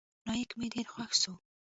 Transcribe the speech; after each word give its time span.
نايک 0.27 0.51
مې 0.57 0.67
ډېر 0.73 0.87
خوښ 0.93 1.11
سو. 1.21 1.33